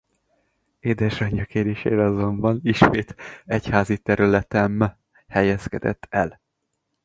[0.79, 3.15] Édesanyja kérésére azonban ismét
[3.45, 6.41] egyházi területem helyezkedett el.